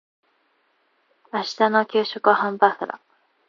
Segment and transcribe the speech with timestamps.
[1.31, 2.99] 明日の給食はハンバーグだ。